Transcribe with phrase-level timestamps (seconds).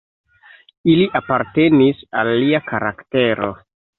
[0.93, 3.53] Ili apartenis al lia karaktero.